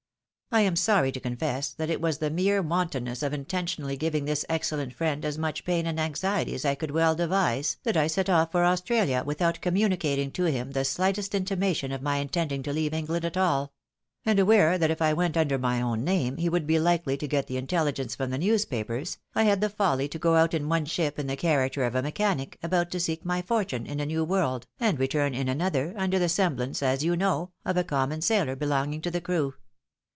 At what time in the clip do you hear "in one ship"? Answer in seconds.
20.53-21.17